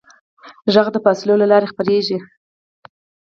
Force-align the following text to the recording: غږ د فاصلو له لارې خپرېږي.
غږ 0.73 0.87
د 0.93 0.97
فاصلو 1.05 1.33
له 1.41 1.47
لارې 1.51 1.69
خپرېږي. 1.71 2.17